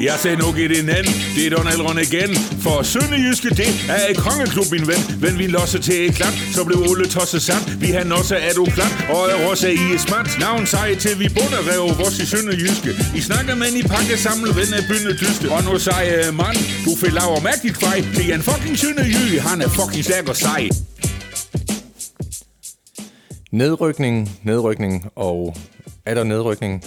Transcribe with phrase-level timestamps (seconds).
[0.00, 2.30] Jeg sagde nu i din anden, det er Donald Ron igen.
[2.64, 5.00] For Sønderjyske, det er et kongeklub, min ven.
[5.22, 7.64] Men vi losser til et klart, så blev Ole tosset sand.
[7.82, 10.28] Vi har også er du klap, og er også i et smart.
[10.40, 12.90] Navn sej til vi bunder rev vores i Sønderjyske.
[13.18, 15.46] I snakker med i pakke samle ven af bynde dyste.
[15.54, 17.98] Og nu sej øh, mand, du får laver mærkeligt fej.
[18.16, 20.62] Det er en fucking Sønderjy, han er fucking stærk og sej.
[23.62, 25.56] Nedrykning, nedrykning og
[26.06, 26.84] er der nedrykning?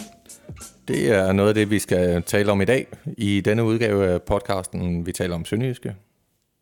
[0.87, 2.87] Det er noget af det, vi skal tale om i dag.
[3.17, 5.95] I denne udgave af podcasten, vi taler om Sønderjyske,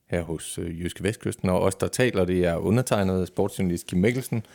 [0.07, 1.49] her hos øh, Jyske Vestkysten.
[1.49, 4.45] Og os, der taler, det er undertegnet sportsjournalist Kim Mikkelsen.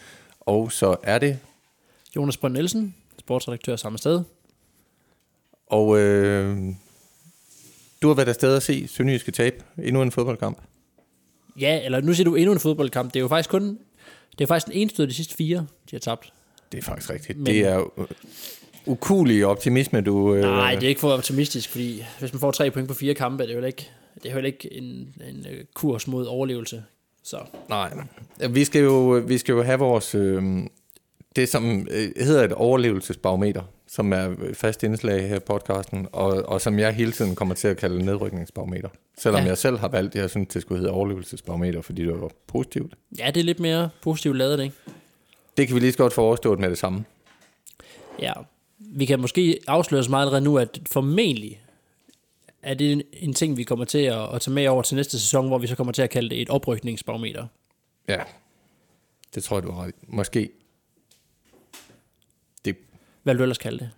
[0.40, 1.38] Og så er det...
[2.16, 4.22] Jonas Brønd Nielsen, sportsredaktør samme sted.
[5.66, 6.58] Og øh,
[8.02, 9.62] du har været afsted at se Sønderjyske tab.
[9.82, 10.58] Endnu en fodboldkamp.
[11.60, 13.14] Ja, eller nu siger du endnu en fodboldkamp.
[13.14, 13.78] Det er jo faktisk kun...
[14.38, 16.32] Det er faktisk den eneste af de sidste fire, de har tabt.
[16.72, 17.38] Det er faktisk rigtigt.
[17.38, 18.06] Men, det er
[18.90, 20.34] jo ukulig optimisme, du...
[20.34, 20.42] Øh...
[20.42, 23.42] Nej, det er ikke for optimistisk, fordi hvis man får tre point på fire kampe,
[23.42, 23.90] det er jo ikke,
[24.22, 26.84] det er jo ikke en, en øh, kurs mod overlevelse.
[27.22, 27.38] Så.
[27.68, 27.92] Nej,
[28.50, 30.14] vi skal jo, vi skal jo have vores...
[30.14, 30.42] Øh,
[31.36, 36.60] det, som øh, hedder et overlevelsesbarometer, som er fast indslag her i podcasten, og, og
[36.60, 38.88] som jeg hele tiden kommer til at kalde nedrykningsbarometer.
[39.18, 39.46] Selvom ja.
[39.48, 42.94] jeg selv har valgt, jeg synes, det skulle hedde overlevelsesbarometer, fordi det var positivt.
[43.18, 44.74] Ja, det er lidt mere positivt lavet, ikke?
[45.56, 47.04] Det kan vi lige så godt få overstået med det samme.
[48.22, 48.32] Ja,
[48.80, 51.62] vi kan måske afsløre så meget allerede nu, at formentlig
[52.62, 55.18] er det en, en ting, vi kommer til at, at tage med over til næste
[55.18, 57.46] sæson, hvor vi så kommer til at kalde det et oprykningsbarometer.
[58.08, 58.22] Ja,
[59.34, 60.50] det tror jeg, du har ret Måske.
[62.64, 62.76] Det...
[63.22, 63.90] Hvad vil du ellers kalde det?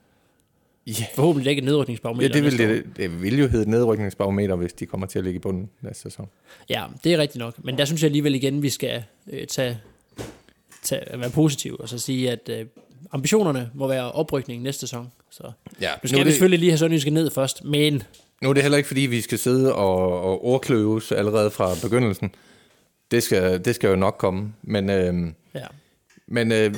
[0.87, 1.07] Ja.
[1.15, 2.29] Forhåbentlig ikke et nedrykningsbarometer.
[2.29, 5.25] Ja, det vil, det, det vil jo hedde et nedrykningsbarometer, hvis de kommer til at
[5.25, 6.29] ligge i bunden næste sæson.
[6.69, 7.65] Ja, det er rigtigt nok.
[7.65, 9.81] Men der synes jeg alligevel igen, vi skal øh, tage,
[10.83, 12.67] tage, være positive og så sige, at øh,
[13.13, 15.13] ambitionerne må være oprykning næste sæson.
[15.31, 18.03] Så ja, nu skal nu vi det, selvfølgelig lige have Sønderjyske ned først, men...
[18.43, 22.35] Nu er det heller ikke, fordi vi skal sidde og, og ordkløves allerede fra begyndelsen.
[23.11, 24.55] Det skal, det skal jo nok komme.
[24.63, 25.67] Men, øh, ja.
[26.27, 26.75] men øh,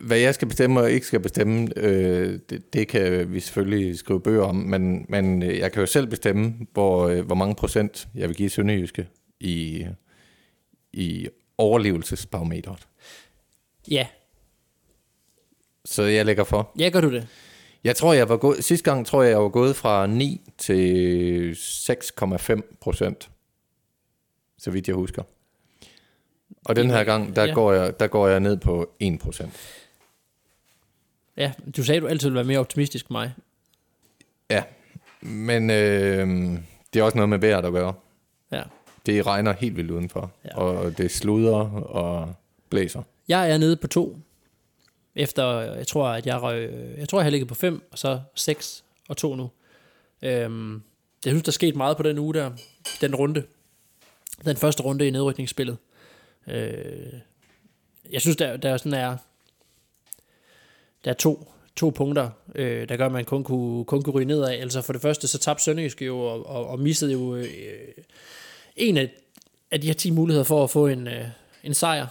[0.00, 4.20] hvad jeg skal bestemme og ikke skal bestemme, øh, det, det kan vi selvfølgelig skrive
[4.20, 8.28] bøger om, men, men jeg kan jo selv bestemme, hvor, øh, hvor mange procent jeg
[8.28, 9.08] vil give Sønderjyske
[9.40, 9.86] i,
[10.92, 12.86] i overlevelsesbarometeret.
[13.90, 14.06] Ja,
[15.84, 16.72] så jeg lægger for.
[16.78, 17.28] Ja, gør du det?
[17.84, 21.52] Jeg tror, jeg var gået, sidste gang tror jeg, jeg var gået fra 9 til
[21.52, 23.30] 6,5 procent.
[24.58, 25.22] Så vidt jeg husker.
[26.64, 27.54] Og den her gang, der, ja.
[27.54, 29.52] går, jeg, der går jeg ned på 1 procent.
[31.36, 33.34] Ja, du sagde, du altid ville være mere optimistisk end mig.
[34.50, 34.62] Ja,
[35.20, 36.26] men øh,
[36.94, 37.94] det er også noget med vejret at gøre.
[38.52, 38.62] Ja.
[39.06, 40.58] Det regner helt vildt udenfor, ja.
[40.58, 42.34] og det sluder og
[42.70, 43.02] blæser.
[43.28, 44.18] Jeg er nede på 2
[45.14, 46.68] efter, jeg tror, at jeg,
[46.98, 49.50] jeg tror, jeg har ligget på 5, og så 6 og 2 nu.
[50.22, 50.82] Øhm,
[51.24, 52.50] jeg synes, der er sket meget på den uge der,
[53.00, 53.44] den runde.
[54.44, 55.76] Den første runde i nedrykningsspillet.
[56.48, 57.12] Øh,
[58.10, 59.16] jeg synes, der, der sådan er,
[61.04, 64.26] der er to, to punkter, øh, der gør, at man kun kunne, kun kunne ryge
[64.26, 64.48] nedad.
[64.48, 67.48] Altså for det første, så tabte Sønderjysk jo, og, og, og missede jo øh,
[68.76, 69.10] en af,
[69.70, 71.24] af de her 10 muligheder for at få en, øh,
[71.64, 72.06] en sejr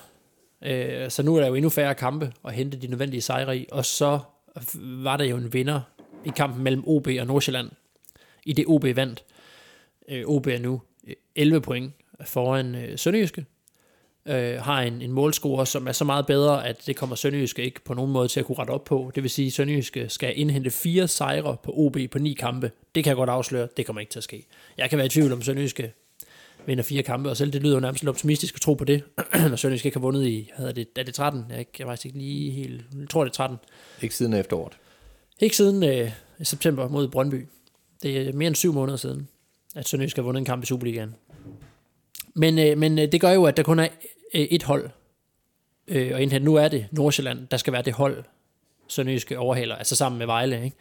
[0.62, 3.68] Øh, så nu er der jo endnu færre kampe at hente de nødvendige sejre i,
[3.72, 4.20] og så
[4.76, 5.82] var der jo en vinder
[6.26, 7.70] i kampen mellem OB og Nordsjælland,
[8.46, 9.24] i det OB vandt.
[10.10, 11.94] Øh, OB er nu øh, 11 point
[12.26, 13.46] foran øh, Sønderjyske,
[14.26, 17.84] øh, har en, en målscore, som er så meget bedre, at det kommer Sønderjyske ikke
[17.84, 19.12] på nogen måde til at kunne rette op på.
[19.16, 22.72] Det vil sige, at Sønderjyske skal indhente fire sejre på OB på ni kampe.
[22.96, 24.48] Det kan jeg godt afsløre, det kommer ikke til at ske.
[24.78, 25.94] Jeg kan være i tvivl om Sønderjyske
[26.66, 29.04] vinder fire kampe, og selv det lyder jo nærmest lidt optimistisk at tro på det,
[29.50, 31.46] når Sønderjysk ikke har vundet i, hvad det, er det 13?
[31.50, 33.58] Jeg, ikke, jeg faktisk ikke lige helt, jeg tror det er 13.
[34.02, 34.78] Ikke siden efteråret?
[35.40, 36.12] Ikke siden øh,
[36.44, 37.48] september mod Brøndby.
[38.04, 39.28] Det er mere end syv måneder siden,
[39.76, 41.16] at Sønderjysk har vundet en kamp i Superligaen.
[42.34, 43.88] Men, øh, men øh, det gør jo, at der kun er
[44.34, 44.90] øh, et hold,
[45.88, 48.24] øh, og indhen nu er det Nordsjælland, der skal være det hold,
[48.92, 50.76] Sønderjyske overhaler, altså sammen med Vejle, ikke?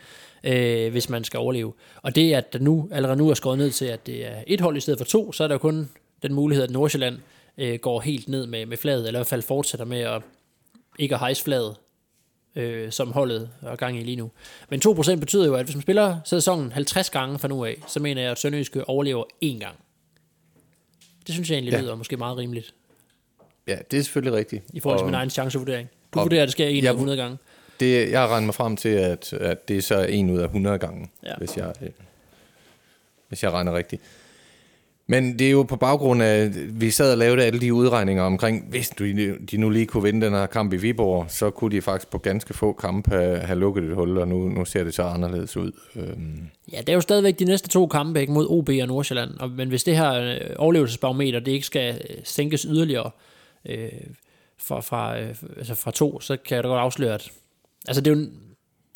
[0.45, 1.73] øh, hvis man skal overleve.
[2.03, 4.61] Og det, at der nu, allerede nu er skåret ned til, at det er et
[4.61, 5.91] hold i stedet for to, så er der kun
[6.23, 7.19] den mulighed, at Nordsjælland
[7.59, 10.23] øh, går helt ned med, med flaget, eller i hvert fald fortsætter med at
[10.99, 11.77] ikke at hejse flaget,
[12.57, 14.31] øh, som holdet er gang i lige nu.
[14.69, 18.01] Men 2% betyder jo, at hvis man spiller sæsonen 50 gange fra nu af, så
[18.01, 19.77] mener jeg, at Sønderjyske overlever én gang.
[21.27, 21.81] Det synes jeg egentlig ja.
[21.81, 22.75] lyder måske meget rimeligt.
[23.67, 24.65] Ja, det er selvfølgelig rigtigt.
[24.73, 25.89] I forhold til min egen chancevurdering.
[26.15, 27.39] Du vurderer, at det sker 1 ja, 100 gange
[27.81, 30.31] det, jeg har regnet mig frem til, at, at det er så 1 så 1
[30.31, 31.33] ud af 100 gange, ja.
[31.39, 31.89] hvis, jeg, øh,
[33.29, 34.03] hvis jeg regner rigtigt.
[35.11, 38.23] Men det er jo på baggrund af, at vi sad og lavede alle de udregninger
[38.23, 38.89] omkring, hvis
[39.51, 42.19] de nu lige kunne vinde den her kamp i Viborg, så kunne de faktisk på
[42.19, 45.57] ganske få kampe have, have lukket et hul, og nu, nu ser det så anderledes
[45.57, 45.73] ud.
[45.97, 46.51] Øhm.
[46.73, 49.51] Ja, det er jo stadigvæk de næste to kampe ikke, mod OB og Nordsjælland, og,
[49.51, 53.11] men hvis det her øh, overlevelsesbarometer, det ikke skal øh, sænkes yderligere
[53.65, 53.89] øh,
[54.59, 57.31] fra, fra, øh, altså fra to, så kan jeg da godt afsløre, at
[57.89, 58.27] altså det er jo,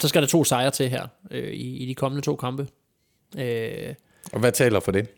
[0.00, 2.68] så skal der to sejre til her øh, i, i de kommende to kampe.
[3.38, 3.94] Øh,
[4.32, 5.08] og hvad taler for det?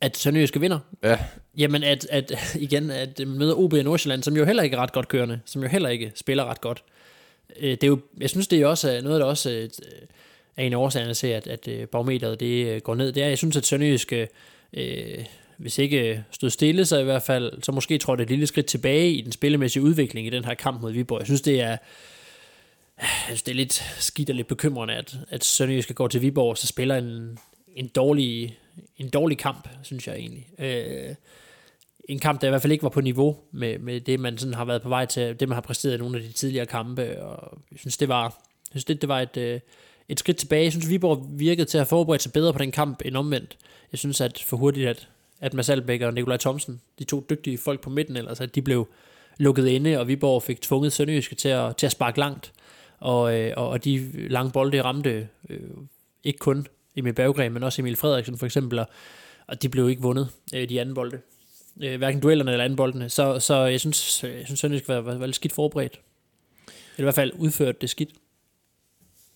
[0.00, 0.78] At Sønderjyske vinder?
[1.02, 1.18] Ja.
[1.56, 2.32] Jamen, at, at
[2.66, 5.62] igen, at møder OB i Nordsjælland, som jo heller ikke er ret godt kørende, som
[5.62, 6.82] jo heller ikke spiller ret godt.
[7.60, 9.68] Øh, det er jo, jeg synes, det er også noget, der også øh,
[10.56, 13.12] er en af årsagerne til, at, at øh, barometeret det går ned.
[13.12, 14.28] Det er, jeg synes, at Sønderjyske,
[14.72, 15.24] øh,
[15.56, 18.66] hvis ikke stod stille, så i hvert fald, så måske tror det et lille skridt
[18.66, 21.18] tilbage i den spillemæssige udvikling i den her kamp mod Viborg.
[21.18, 21.76] Jeg synes, det er,
[23.00, 26.50] jeg synes, det er lidt skidt og lidt bekymrende, at, at Sønderjyske går til Viborg,
[26.50, 27.38] og så spiller en,
[27.76, 28.58] en dårlig
[28.96, 30.46] en dårlig kamp, synes jeg egentlig.
[30.58, 31.14] Øh,
[32.08, 34.54] en kamp, der i hvert fald ikke var på niveau med, med det, man sådan
[34.54, 37.22] har været på vej til, det man har præsteret i nogle af de tidligere kampe,
[37.22, 39.60] og jeg synes, det var, jeg synes, det, det var et, øh,
[40.08, 40.64] et skridt tilbage.
[40.64, 43.56] Jeg synes, Viborg virkede til at forberede sig bedre på den kamp end omvendt.
[43.92, 45.08] Jeg synes, at for hurtigt, at,
[45.40, 48.62] at Mads Albeck og Nikolaj Thomsen, de to dygtige folk på midten, ellers, at de
[48.62, 48.88] blev
[49.38, 52.52] lukket inde, og Viborg fik tvunget Sønderjyske til at, til at sparke langt.
[53.00, 55.60] Og, øh, og, og de lange bolde ramte øh,
[56.24, 56.66] ikke kun
[56.96, 58.86] Emil Berggren, men også Emil Frederiksen for eksempel, og,
[59.46, 61.20] og de blev ikke vundet, øh, de anden bolde.
[61.82, 63.08] Øh, hverken duellerne eller anden boldene.
[63.08, 66.00] Så, så jeg synes, øh, jeg synes det skal være, være, være lidt skidt forberedt.
[66.66, 68.10] Eller i hvert fald udført det skidt.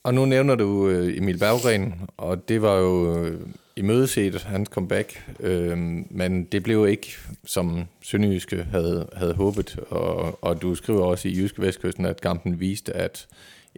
[0.04, 3.40] Og nu nævner du øh, Emil Berggren, og det var jo øh,
[3.76, 5.78] i mødeset hans comeback, øh,
[6.10, 11.36] men det blev ikke, som Sønderjyske havde, havde håbet, og, og du skriver også i
[11.36, 13.26] Jyske Vestkysten, at kampen viste, at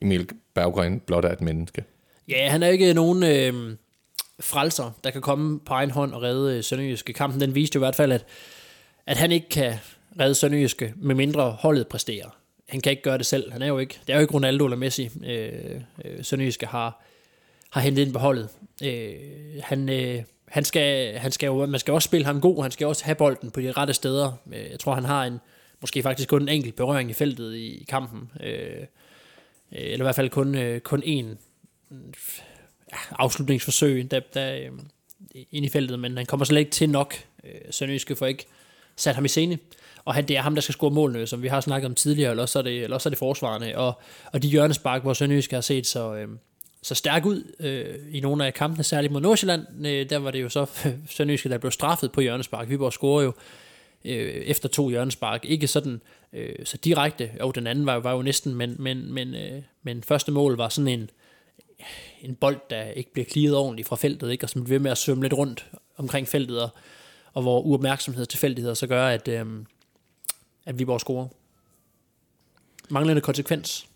[0.02, 1.84] Emil Berggren blot er et menneske.
[2.28, 3.76] Ja, han er ikke nogen øh,
[4.40, 7.12] frelser, der kan komme på egen hånd og redde øh, Sønderjyske.
[7.12, 8.24] Kampen den viste jo i hvert fald, at,
[9.06, 9.74] at han ikke kan
[10.20, 12.36] redde Sønderjyske, med mindre holdet præsterer.
[12.68, 13.52] Han kan ikke gøre det selv.
[13.52, 17.02] Han er jo ikke, det er jo ikke Ronaldo eller Messi, øh, øh, Sønderjyske har,
[17.70, 18.48] har hentet ind på holdet.
[18.84, 19.14] Øh,
[19.62, 22.86] han, øh, han, skal, han skal jo, man skal også spille ham god, han skal
[22.86, 24.32] også have bolden på de rette steder.
[24.52, 25.38] Øh, jeg tror, han har en,
[25.80, 28.30] måske faktisk kun en enkelt berøring i feltet i, i kampen.
[28.40, 28.86] Øh, øh
[29.72, 31.38] eller i hvert fald kun, øh, kun en
[33.10, 34.70] afslutningsforsøg der, der, øh,
[35.50, 37.14] ind i feltet, men han kommer slet ikke til nok.
[37.44, 38.46] Øh, Sønderjyske får ikke
[38.96, 39.58] sat ham i scene.
[40.04, 42.30] Og han, det er ham, der skal score målene, som vi har snakket om tidligere,
[42.30, 43.76] eller også er det, eller også er det forsvarende.
[43.76, 44.00] Og,
[44.32, 46.28] og de hjørnespark, hvor Sønderjysk har set så, øh,
[46.82, 50.42] så stærk ud øh, i nogle af kampene, særligt mod Nordsjælland, øh, der var det
[50.42, 50.66] jo så
[51.16, 52.68] Sønderjyske, der blev straffet på hjørnespark.
[52.68, 53.32] Viborg scorer jo
[54.04, 55.44] øh, efter to hjørnespark.
[55.44, 56.00] Ikke sådan
[56.32, 60.02] øh, så direkte, og den anden var, var jo næsten, men, men, men, øh, men
[60.02, 61.10] første mål var sådan en,
[62.22, 64.44] en bold, der ikke bliver klidet ordentligt fra feltet, ikke?
[64.44, 65.66] og som bliver ved med at svømme lidt rundt
[65.96, 66.70] omkring feltet, og,
[67.36, 69.66] og hvor uopmærksomhed til tilfældigheder så gør, at, øhm,
[70.66, 71.28] at Viborg scorer.
[72.90, 73.88] Manglende konsekvens.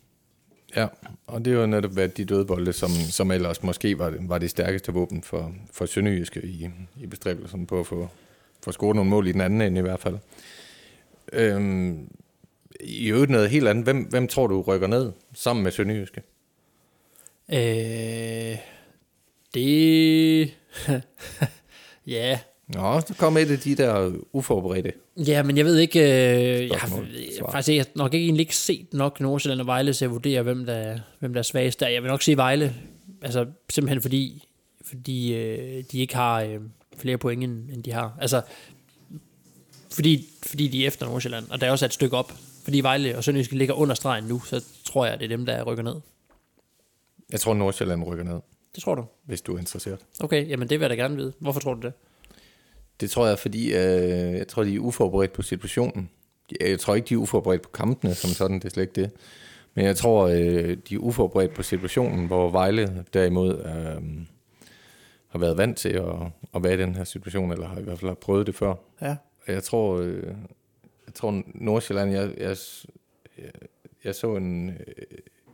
[0.75, 0.87] Ja,
[1.27, 4.37] og det er jo netop været de døde bolde, som, som ellers måske var, var
[4.37, 8.09] det stærkeste våben for, for Sønderjyske i, i bestræbelsen på at få,
[8.63, 10.17] få scoret nogle mål i den anden ende i hvert fald.
[11.33, 12.11] Øhm,
[12.79, 13.83] I øvrigt noget helt andet.
[13.83, 16.21] Hvem, hvem tror du rykker ned sammen med Sønderjyske?
[17.49, 18.57] Øh,
[19.53, 20.53] det...
[22.07, 22.39] ja.
[22.73, 24.93] Nå, så kom et af de der uforberedte.
[25.17, 25.99] Ja, men jeg ved ikke...
[25.99, 29.67] Øh, jeg, har, jeg, faktisk, jeg har nok ikke, egentlig ikke set nok Nordsjælland og
[29.67, 31.87] Vejle til at vurdere, hvem der, hvem der er svagest der.
[31.87, 32.75] Jeg vil nok sige Vejle,
[33.21, 34.47] altså simpelthen fordi,
[34.83, 36.59] fordi øh, de ikke har øh,
[36.97, 38.17] flere point, end, end de har.
[38.21, 38.41] Altså,
[39.91, 42.33] fordi, fordi de er efter Nordsjælland, og der er også et stykke op.
[42.63, 45.63] Fordi Vejle og Sønderjysk ligger under stregen nu, så tror jeg, det er dem, der
[45.63, 45.95] rykker ned.
[47.31, 48.39] Jeg tror, Nordsjælland rykker ned.
[48.75, 49.05] Det tror du?
[49.25, 49.99] Hvis du er interesseret.
[50.19, 51.33] Okay, jamen det vil jeg da gerne vide.
[51.39, 51.93] Hvorfor tror du det?
[53.01, 56.09] Det tror jeg, fordi øh, jeg tror, de er uforberedt på situationen.
[56.61, 59.11] Jeg tror ikke, de er uforberedt på kampene som sådan, det er slet ikke det.
[59.73, 64.25] Men jeg tror, øh, de er uforberedt på situationen, hvor Vejle derimod øh,
[65.27, 66.15] har været vant til at,
[66.55, 68.73] at være i den her situation, eller har i hvert fald prøvet det før.
[69.01, 69.15] Ja.
[69.47, 70.23] Jeg tror, øh,
[71.05, 72.57] jeg tror Nordsjælland, jeg, jeg,
[74.03, 74.75] jeg, så en, øh,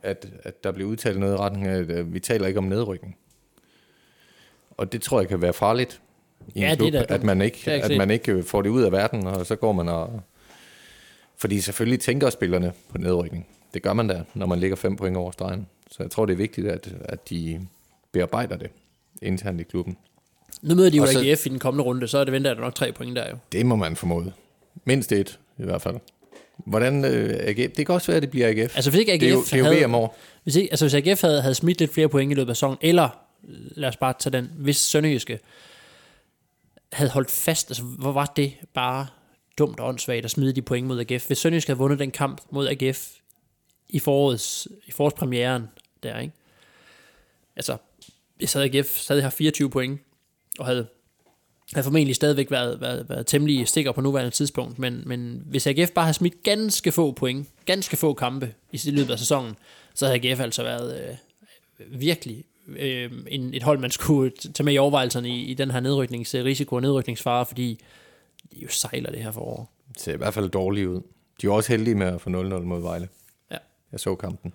[0.04, 3.18] at, at der bliver udtalt noget i retning af, at vi taler ikke om nedrykning.
[4.72, 6.02] Og det tror jeg kan være farligt
[6.56, 8.84] i ja, en klub, det at, man ikke, ikke at man ikke får det ud
[8.84, 10.22] af verden, og så går man og...
[11.38, 13.48] Fordi selvfølgelig tænker spillerne på nedrykning.
[13.74, 15.68] Det gør man da, når man ligger fem point over stregen.
[15.92, 17.68] Så jeg tror, det er vigtigt, at, at de
[18.12, 18.70] bearbejder det
[19.22, 19.98] internt i klubben.
[20.62, 22.76] Nu møder de jo AGF i den kommende runde, så er det venter der nok
[22.76, 23.38] tre point der jo.
[23.52, 24.34] Det må man formode.
[24.86, 25.96] Mindst et, i hvert fald.
[26.58, 27.72] Hvordan øh, AGF?
[27.78, 28.76] Det kan også være, at det bliver AGF.
[28.76, 30.18] Altså hvis ikke AGF det er jo, det er jo havde, VM år.
[30.44, 32.78] Hvis, ikke, altså, hvis AGF havde, havde smidt lidt flere point i løbet af sæsonen,
[32.82, 33.10] eller
[33.76, 35.40] lad os bare tage den, hvis Sønderjyske
[36.92, 39.08] havde holdt fast, altså hvor var det bare
[39.58, 41.28] dumt og åndssvagt at smide de point mod AGF.
[41.28, 43.14] Hvis Sønderjysk havde vundet den kamp mod AGF
[43.90, 45.68] i forårets, i forårspremieren
[46.04, 46.34] der, ikke?
[47.56, 47.78] Altså,
[48.36, 50.02] hvis havde AGF stadig har 24 point,
[50.60, 50.88] og havde,
[51.74, 55.92] havde formentlig stadigvæk været, været, været temmelig stikker på nuværende tidspunkt, men, men hvis AGF
[55.92, 59.56] bare havde smidt ganske få point, ganske få kampe i løbet af sæsonen,
[59.94, 61.18] så havde AGF altså været
[61.80, 65.72] øh, virkelig øh, en, et hold, man skulle tage med i overvejelserne i, i den
[65.72, 67.80] her nedrykningsrisiko og nedrykningsfare, fordi
[68.54, 69.72] de jo sejler det her forår.
[69.94, 71.02] Det ser i hvert fald dårligt ud.
[71.42, 73.10] De er også heldige med at få 0-0 mod Vejle.
[73.52, 73.58] Ja.
[73.92, 74.54] Jeg så kampen.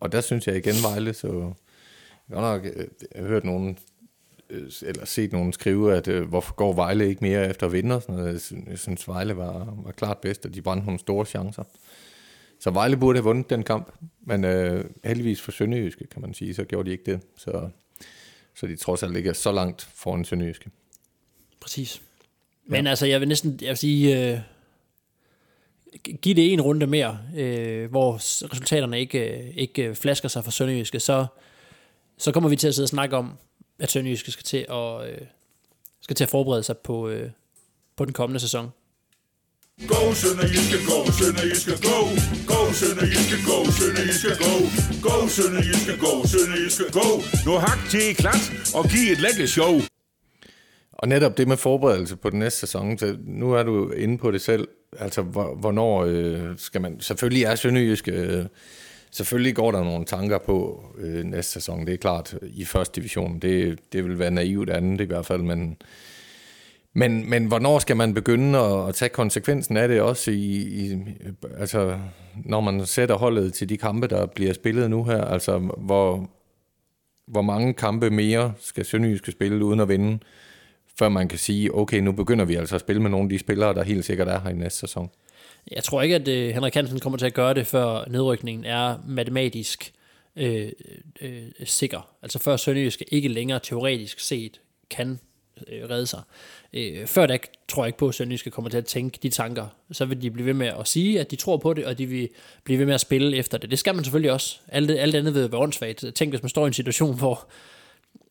[0.00, 1.52] Og der synes jeg igen, Vejle, så...
[2.28, 3.78] Jeg har nok øh, jeg har hørt nogen
[4.50, 8.00] øh, eller set nogen skrive, at øh, hvorfor går Vejle ikke mere efter at vinde
[8.00, 8.52] sådan noget.
[8.68, 11.64] Jeg synes, Vejle var, var klart bedst, og de brændte nogle store chancer.
[12.62, 16.54] Så Vejle burde have vundet den kamp, men øh, heldigvis for Sønderjyske, kan man sige,
[16.54, 17.20] så gjorde de ikke det.
[17.36, 17.68] Så,
[18.54, 20.70] så de trods alt ligger så langt foran Sønderjyske.
[21.60, 22.02] Præcis.
[22.66, 22.90] Men ja.
[22.90, 24.38] altså, jeg vil næsten jeg vil sige, øh,
[26.20, 28.14] giv det en runde mere, øh, hvor
[28.52, 31.26] resultaterne ikke, øh, ikke flasker sig for Sønderjyske, så,
[32.18, 33.32] så kommer vi til at sidde og snakke om,
[33.78, 35.20] at Sønderjyske skal til at, øh,
[36.00, 37.30] skal til at forberede sig på, øh,
[37.96, 38.70] på den kommende sæson.
[39.80, 41.98] Go, Sønderjyske, go, Sønderjyske, go.
[42.46, 44.52] Go, Sønderjyske, go, Sønderjyske, go.
[45.02, 47.06] Go, Sønderjyske, go, Sønderjyske, go.
[47.46, 49.80] Nu hak til klat og giv et lækkert show.
[50.92, 54.30] Og netop det med forberedelse på den næste sæson, så nu er du inde på
[54.30, 55.22] det selv, altså
[55.62, 58.44] hvornår øh, skal man, selvfølgelig er Sønderjysk, øh,
[59.10, 63.38] selvfølgelig går der nogle tanker på øh, næste sæson, det er klart, i første division,
[63.38, 65.76] det, det vil være naivt andet i hvert fald, men,
[66.94, 70.98] men, men hvornår skal man begynde at, at tage konsekvensen af det også, i, i,
[71.58, 71.98] altså
[72.44, 76.30] når man sætter holdet til de kampe, der bliver spillet nu her, altså hvor,
[77.26, 80.18] hvor mange kampe mere skal Sønderjyske spille uden at vinde,
[80.98, 83.38] før man kan sige, okay, nu begynder vi altså at spille med nogle af de
[83.38, 85.10] spillere, der helt sikkert er her i næste sæson.
[85.70, 88.96] Jeg tror ikke, at øh, Henrik Hansen kommer til at gøre det, før nedrykningen er
[89.06, 89.92] matematisk
[90.36, 90.68] øh,
[91.20, 92.14] øh, sikker.
[92.22, 95.18] Altså før Sønderjysk ikke længere teoretisk set kan
[95.68, 96.22] øh, redde sig.
[96.72, 97.38] Øh, før da
[97.68, 99.66] tror jeg ikke på, at Sønderjyske kommer til at tænke de tanker.
[99.92, 102.06] Så vil de blive ved med at sige, at de tror på det, og de
[102.06, 102.28] vil
[102.64, 103.70] blive ved med at spille efter det.
[103.70, 104.58] Det skal man selvfølgelig også.
[104.68, 106.04] Alt, alt andet vil være åndssvagt.
[106.14, 107.46] Tænk, hvis man står i en situation, hvor,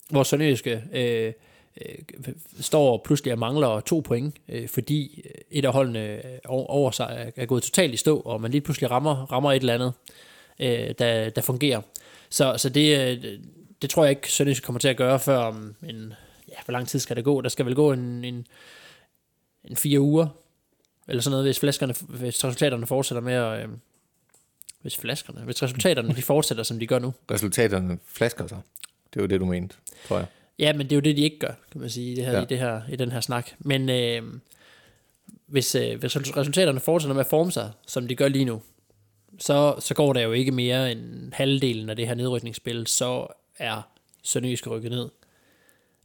[0.10, 0.84] hvor Sønderjyske...
[0.94, 1.34] Øh,
[1.82, 7.32] øh, står pludselig og mangler to point, øh, fordi et af holdene øh, over sig
[7.36, 9.94] er gået totalt i stå, og man lige pludselig rammer, rammer et eller andet,
[10.60, 11.82] øh, der, der fungerer.
[12.30, 13.40] Så, så det, øh,
[13.82, 16.14] det tror jeg ikke, Sønderjysk kommer til at gøre før om en,
[16.52, 17.42] ja, hvor lang tid skal det gå?
[17.42, 18.48] Der skal vel gå en, en,
[19.64, 20.28] en fire uger,
[21.08, 23.70] eller sådan noget, hvis, flaskerne, hvis resultaterne fortsætter med at, øh,
[24.82, 27.14] hvis flaskerne, hvis resultaterne de fortsætter, som de gør nu.
[27.32, 28.62] Resultaterne flasker sig.
[29.14, 29.76] Det er jo det, du mente,
[30.08, 30.28] tror jeg.
[30.60, 32.42] Ja, men det er jo det, de ikke gør, kan man sige, det her, ja.
[32.42, 33.52] i, det her, i den her snak.
[33.60, 34.24] Men øh,
[35.46, 38.62] hvis, øh, hvis resultaterne fortsætter med at forme sig, som de gør lige nu,
[39.40, 43.28] så, så går der jo ikke mere end halvdelen af det her nedrykningsspil, så
[43.58, 43.82] er
[44.24, 45.10] Sønderjysk rykket ned.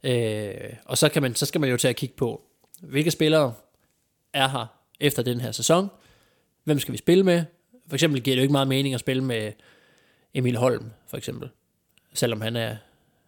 [0.03, 2.41] Øh, og så, kan man, så skal man jo til at kigge på,
[2.81, 3.53] hvilke spillere
[4.33, 4.65] er her
[4.99, 5.89] efter den her sæson,
[6.63, 7.43] hvem skal vi spille med,
[7.87, 9.51] for eksempel giver det jo ikke meget mening at spille med
[10.33, 11.49] Emil Holm, for eksempel,
[12.13, 12.75] selvom han er,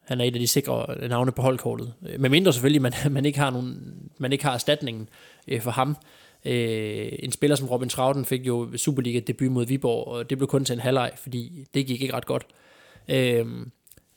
[0.01, 1.93] han er et af de sikre navne på holdkortet.
[2.09, 5.09] Øh, med mindre selvfølgelig, man, man, ikke har nogen, man ikke har erstatningen
[5.47, 5.97] øh, for ham.
[6.45, 10.47] Øh, en spiller som Robin Trauten fik jo Superliga debut mod Viborg, og det blev
[10.47, 12.45] kun til en halvleg, fordi det gik ikke ret godt.
[13.07, 13.45] Øh,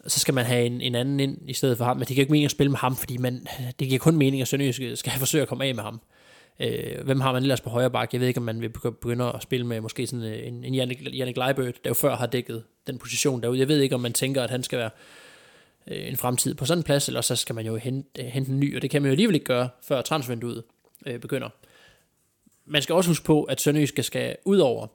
[0.06, 2.20] så skal man have en, en anden ind i stedet for ham, men det giver
[2.20, 3.46] ikke mening at spille med ham, fordi man,
[3.78, 6.00] det giver kun mening, at Sønderjysk skal forsøge at komme af med ham.
[6.60, 8.12] Øh, hvem har man ellers på højre bak?
[8.12, 10.74] Jeg ved ikke, om man vil begynde at spille med måske sådan øh, en, en
[10.74, 13.58] Jannik, Jannik Leibøt, der jo før har dækket den position derude.
[13.58, 14.90] Jeg ved ikke, om man tænker, at han skal være
[15.86, 18.50] øh, en fremtid på sådan en plads, eller så skal man jo hente, øh, hente
[18.50, 20.62] en ny, og det kan man jo alligevel ikke gøre, før transfervinduet
[21.06, 21.48] øh, begynder.
[22.66, 24.86] Man skal også huske på, at Sønderjysk skal ud over,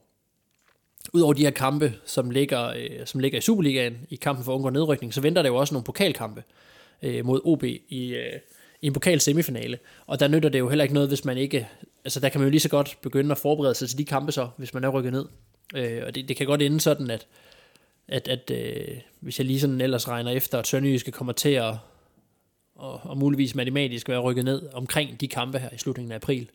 [1.14, 4.70] Udover de her kampe, som ligger, øh, som ligger i Superligaen, i kampen for undgå
[4.70, 6.44] nedrykning, så venter der jo også nogle pokalkampe
[7.04, 8.40] øh, mod OB i, øh,
[8.82, 9.80] i en pokal semifinale.
[10.08, 11.68] Og der nytter det jo heller ikke noget, hvis man ikke...
[12.04, 14.32] Altså der kan man jo lige så godt begynde at forberede sig til de kampe
[14.32, 15.26] så, hvis man er rykket ned.
[15.76, 17.28] Øh, og det, det kan godt ende sådan, at,
[18.08, 21.74] at, at øh, hvis jeg lige sådan ellers regner efter, at Sønderjyske kommer til at
[22.78, 26.50] og, og muligvis matematisk være rykket ned omkring de kampe her i slutningen af april.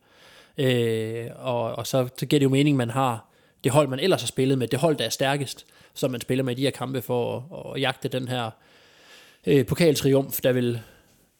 [0.59, 3.32] Øh, og, og så, så giver det jo mening, at man har
[3.64, 6.45] det hold, man ellers har spillet med, det hold, der er stærkest, som man spiller
[6.45, 8.50] med i de her kampe for at, at jagte den her
[9.47, 10.81] øh, pokaltriumf, der vil,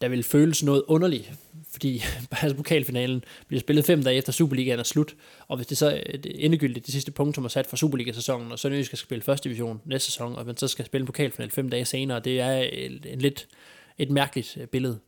[0.01, 1.33] der vil føles noget underligt,
[1.71, 2.03] fordi
[2.43, 5.15] altså, pokalfinalen bliver spillet fem dage efter Superligaen er slut,
[5.49, 8.53] og hvis det så øh, er endegyldigt det sidste punkt, som er sat for Superliga-sæsonen,
[8.53, 11.51] og så skal spille første division næste sæson, og man så skal spille en pokalfinal
[11.51, 13.49] fem dage senere, det er en, en lidt
[13.99, 14.99] et mærkeligt øh, billede.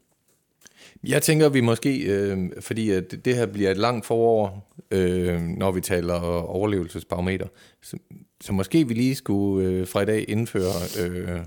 [1.04, 5.72] Jeg tænker, vi måske, øh, fordi at det her bliver et langt forår, øh, når
[5.72, 7.46] vi taler overlevelsesbarometer,
[7.82, 7.96] så,
[8.40, 11.40] så måske vi lige skulle øh, fra i dag indføre øh,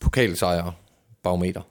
[0.00, 0.72] pokalsejre
[1.22, 1.62] barometer.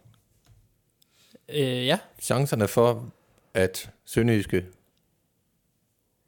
[1.50, 1.98] Øh, ja.
[2.22, 3.14] Chancerne for,
[3.54, 4.66] at Sønderjyske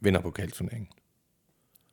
[0.00, 0.88] vinder pokalturneringen.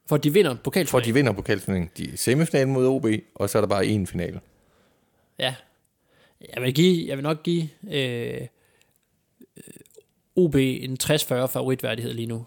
[0.10, 1.10] For de vinder For pokalturneringen?
[1.10, 1.92] de vinder pokalturneringen.
[1.98, 3.06] De er semifinalen mod OB,
[3.36, 4.42] og så er der bare én finale.
[5.40, 5.56] Ja.
[6.54, 8.42] Jeg vil, give, jeg vil nok give øh,
[9.58, 9.64] øh,
[10.36, 11.08] OB en 60-40
[11.46, 12.46] favoritværdighed lige nu.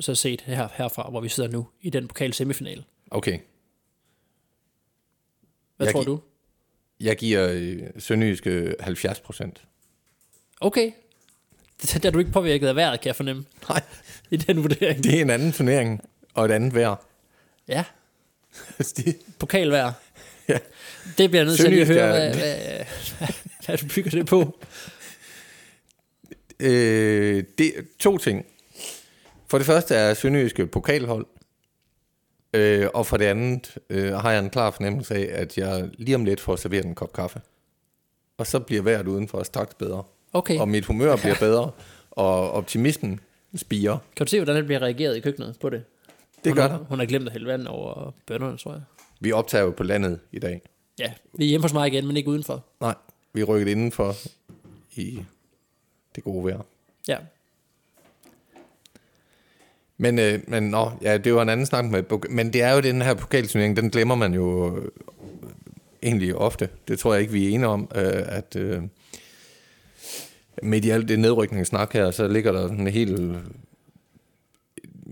[0.00, 2.84] Så set her, herfra, hvor vi sidder nu, i den pokal semifinale.
[3.10, 3.38] Okay,
[5.76, 6.20] Hvad Jeg tror gi- du?
[7.00, 9.64] jeg giver øh, Sønderjyske 70 procent.
[10.60, 10.92] Okay.
[11.82, 13.82] Det, er du ikke påvirket af vejret, kan jeg fornemme, Nej,
[14.30, 15.04] i den vurdering.
[15.04, 16.00] det er en anden turnering,
[16.34, 16.96] og et andet vejr.
[17.68, 17.84] Ja,
[19.38, 19.92] pokalvejr.
[20.48, 20.58] Ja.
[21.18, 22.34] Det bliver jeg nødt til at lige høre, er- hvad,
[23.18, 23.28] hvad,
[23.66, 24.58] hvad du bygger det på.
[26.60, 28.46] Øh, det to ting.
[29.48, 31.26] For det første er Sønderjyske pokalhold,
[32.54, 36.14] øh, og for det andet øh, har jeg en klar fornemmelse af, at jeg lige
[36.14, 37.40] om lidt får serveret en kop kaffe.
[38.38, 40.02] Og så bliver vejret udenfor straks bedre.
[40.32, 41.70] Okay, Og mit humør bliver bedre,
[42.10, 43.20] og optimismen
[43.56, 43.98] spiger.
[44.16, 45.84] kan du se, hvordan der bliver reageret i køkkenet på det?
[46.44, 46.76] Det hun gør har.
[46.78, 48.80] Hun har glemt at hælde vand over bønderne, tror jeg.
[49.20, 50.62] Vi optager jo på landet i dag.
[50.98, 52.64] Ja, vi er hjemme hos mig igen, men ikke udenfor.
[52.80, 52.94] Nej,
[53.32, 54.14] vi er rykket indenfor
[54.96, 55.22] i
[56.14, 56.60] det gode vejr.
[57.08, 57.16] Ja,
[60.00, 62.80] Men, øh, men nå, ja, det var en anden snak med, men det er jo
[62.80, 64.88] den her pokalturnering, den glemmer man jo øh,
[66.02, 66.68] egentlig ofte.
[66.88, 68.82] Det tror jeg ikke, vi er enige om, øh, at øh,
[70.62, 73.38] midt i alt det nedrykningssnak her, så ligger der en hel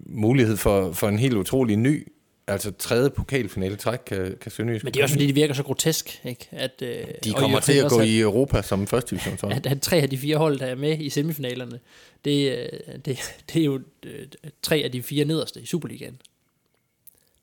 [0.07, 2.09] mulighed for, for en helt utrolig ny,
[2.47, 4.85] altså tredje pokalfinale træk kan, kan Sønderjysk.
[4.85, 6.49] men det er også fordi, det virker så grotesk, ikke?
[6.51, 9.53] At, øh, De kommer til at gå i Europa som første divisionshold.
[9.53, 11.81] At, at tre af de fire hold, der er med i semifinalerne,
[12.25, 13.19] det, øh, det,
[13.53, 14.27] det er jo øh,
[14.63, 16.21] tre af de fire nederste i Superligaen.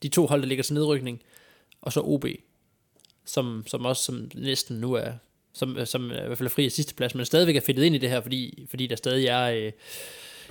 [0.04, 1.22] De to hold, der ligger til nedrykning,
[1.82, 2.26] og så OB,
[3.26, 5.12] som, som også som næsten nu er,
[5.54, 7.96] som, som i hvert fald er fri af sidste plads, men stadigvæk er fedtet ind
[7.96, 9.72] i det her, fordi, fordi der stadig er øh,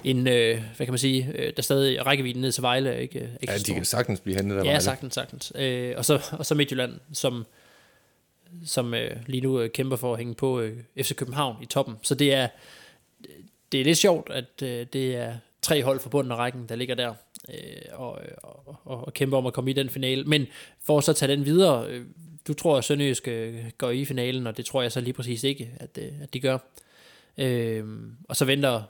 [0.05, 3.19] en, øh, hvad kan man sige, øh, der stadig er rækkevidden ned til Vejle, ikke,
[3.19, 4.83] ikke Ja, så de kan sagtens blive hentet af Ja, Vejle.
[4.83, 5.53] sagtens, sagtens.
[5.55, 7.47] Øh, og, så, og så Midtjylland, som,
[8.67, 11.95] som øh, lige nu øh, kæmper for at hænge på øh, FC København i toppen.
[12.03, 12.49] Så det er,
[13.73, 16.77] det er lidt sjovt, at øh, det er tre hold fra bunden af rækken, der
[16.77, 17.15] ligger der
[17.49, 17.55] øh,
[17.93, 20.25] og, og, og, og kæmper om at komme i den finale.
[20.25, 20.47] Men
[20.87, 22.05] for så at tage den videre, øh,
[22.49, 25.45] du tror, at Sønderjysk øh, går i finalen, og det tror jeg så lige præcis
[25.45, 26.59] ikke, at, øh, at de gør.
[27.39, 27.85] Øh,
[28.29, 28.83] og så venter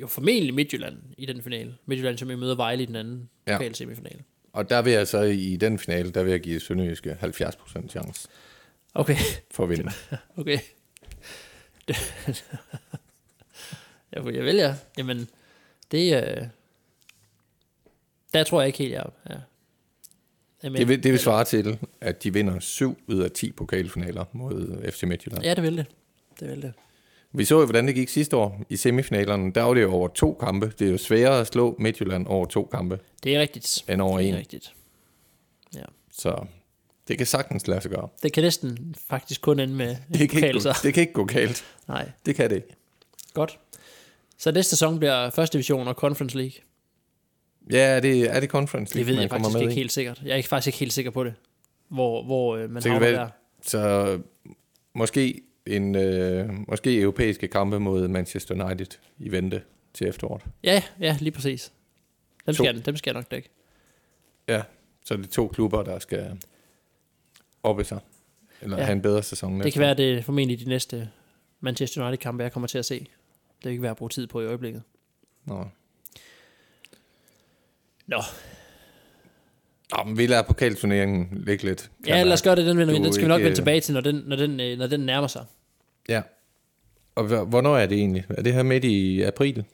[0.00, 1.74] jo formentlig Midtjylland i den finale.
[1.86, 3.62] Midtjylland, som jo møder Vejle i den anden Ja.
[3.62, 3.72] ja.
[3.72, 4.20] semifinale.
[4.52, 8.28] Og der vil jeg så i den finale, der vil jeg give Sønderjyske 70% chance
[8.94, 9.16] Okay.
[9.50, 9.90] for at vinde.
[10.36, 10.58] Okay.
[14.12, 14.74] Jeg, jeg vælger.
[14.98, 15.28] Jamen,
[15.90, 16.42] det øh,
[18.32, 19.40] Der tror jeg ikke helt, jeg er.
[20.62, 20.68] Ja.
[20.70, 20.78] med.
[20.78, 24.90] Det vil, det vil svare til, at de vinder 7 ud af 10 pokalfinaler mod
[24.92, 25.44] FC Midtjylland.
[25.44, 25.86] Ja, det vil det.
[26.40, 26.72] Det vil det.
[27.32, 29.52] Vi så jo, hvordan det gik sidste år i semifinalerne.
[29.52, 30.72] Der var det jo over to kampe.
[30.78, 33.84] Det er jo sværere at slå Midtjylland over to kampe, Det er rigtigt.
[33.88, 34.38] end over Det er en.
[34.38, 34.74] rigtigt.
[35.74, 35.82] Ja.
[36.12, 36.44] Så
[37.08, 38.08] det kan sagtens lade sig gøre.
[38.22, 41.24] Det kan næsten faktisk kun ende med Det kan, ikke gå, det kan ikke gå
[41.24, 41.64] galt.
[41.88, 42.68] Nej, Det kan det ikke.
[43.34, 43.58] godt.
[44.38, 46.52] Så næste sæson bliver første division og Conference League.
[47.72, 49.74] Ja, er det, er det Conference Det League, ved man jeg faktisk ikke i?
[49.74, 50.20] helt sikkert.
[50.24, 51.34] Jeg er ikke- faktisk ikke helt sikker på det.
[51.88, 53.28] Hvor, hvor øh, man havner det der.
[53.62, 54.18] Så
[54.94, 55.40] måske
[55.76, 58.86] en øh, måske europæiske kampe mod Manchester United
[59.18, 59.62] i vente
[59.94, 60.42] til efteråret.
[60.64, 61.72] Ja, ja, lige præcis.
[62.46, 62.64] Dem To.
[62.64, 63.48] skal, jeg, dem skal jeg nok dække.
[64.48, 64.62] Ja,
[65.04, 66.38] så er det to klubber, der skal
[67.62, 67.98] oppe sig.
[68.62, 68.82] Eller Ja.
[68.84, 69.50] have en bedre sæson.
[69.52, 71.08] Det næste kan være, det er formentlig de næste
[71.60, 72.98] Manchester United-kampe, jeg kommer til at se.
[73.58, 74.82] Det er ikke værd at bruge tid på i øjeblikket.
[75.44, 75.64] Nå.
[78.06, 78.22] Nå,
[79.96, 81.90] Nå, men vi lader pokalturneringen ligge lidt.
[82.06, 82.66] ja, lad os gøre det.
[82.66, 84.78] Den, vender den skal vi ikke, nok vende tilbage til, når den, når den, øh,
[84.78, 85.44] når den nærmer sig.
[86.08, 86.22] Ja.
[87.14, 88.24] Og hv- hvornår er det egentlig?
[88.28, 89.64] Er det her midt i april?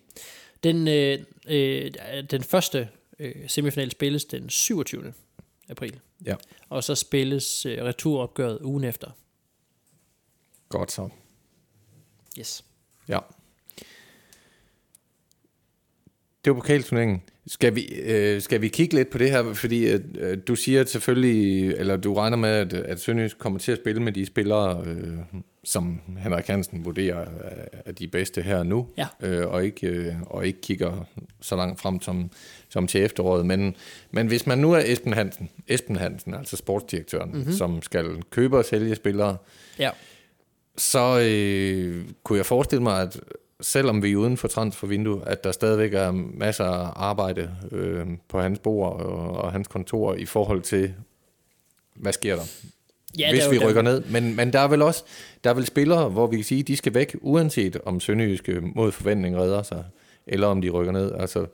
[0.64, 1.18] Den, øh,
[1.48, 1.90] øh,
[2.30, 5.12] den første øh, semifinal spilles den 27.
[5.68, 6.00] april.
[6.26, 6.34] Ja.
[6.68, 9.10] Og så spilles øh, returopgøret ugen efter.
[10.68, 11.08] Godt så.
[12.38, 12.64] Yes.
[13.08, 13.18] Ja.
[16.44, 17.22] Det var pokalturneringen.
[17.46, 20.84] Skal vi, øh, skal vi kigge lidt på det her, fordi øh, øh, du siger
[20.84, 24.84] selvfølgelig, eller du regner med, at, at Sønderjysk kommer til at spille med de spillere,
[24.86, 25.18] øh,
[25.64, 29.06] som Henrik Hansen vurderer er- er de bedste her nu, Ja.
[29.20, 31.06] øh, og, ikke, øh, og ikke kigger
[31.40, 32.30] så langt frem som,
[32.68, 33.46] som til efteråret.
[33.46, 33.76] Men,
[34.10, 37.52] men hvis man nu er Esben Hansen, Esben Hansen, altså sportsdirektøren, mm-hmm.
[37.52, 39.36] som skal købe og sælge spillere,
[39.78, 39.90] Ja.
[40.76, 43.20] så øh, kunne jeg forestille mig, at
[43.60, 48.40] selvom vi er uden for transfervindue, at der stadigvæk er masser af arbejde øh, på
[48.40, 50.94] hans bord og, og hans kontor i forhold til,
[51.94, 52.42] hvad sker der,
[53.18, 54.02] ja, hvis vi rykker ned.
[54.10, 55.04] Men, men der er vel også
[55.44, 58.60] der er vel spillere, hvor vi kan sige, at de skal væk, uanset om Sønderjyske
[58.60, 59.84] mod forventning redder sig,
[60.26, 61.12] eller om de rykker ned.
[61.12, 61.46] Altså,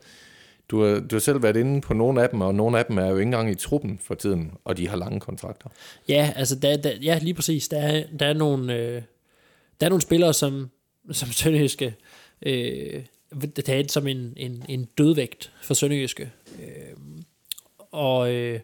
[0.68, 2.98] du har, du har selv været inde på nogle af dem, og nogle af dem
[2.98, 5.68] er jo ikke engang i truppen for tiden, og de har lange kontrakter.
[6.08, 7.68] Ja, altså der, der, ja, lige præcis.
[7.68, 9.02] Der er, der er nogle, øh,
[9.80, 10.70] der er nogle spillere, som,
[11.12, 11.94] som Sønderjyske
[12.42, 13.02] øh,
[13.56, 16.30] det er som en, en, en dødvægt for Sønderjyske.
[16.62, 17.22] Øh,
[17.92, 18.60] og øh,